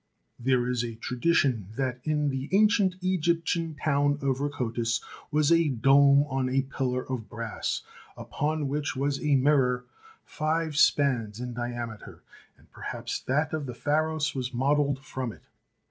[0.39, 6.23] There is a tradition that in the ancient Egyptian town of Rakotis was a dome
[6.23, 7.83] on a pillar of brass,
[8.17, 9.85] upon which was a mirror
[10.25, 12.23] five spans in diameter,
[12.57, 15.43] and perhaps that of the Pharos was modelled from it.